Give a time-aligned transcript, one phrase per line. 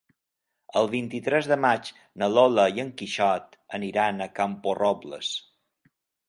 [0.79, 1.91] El vint-i-tres de maig
[2.21, 5.31] na Lola i en Quixot aniran a Camporrobles.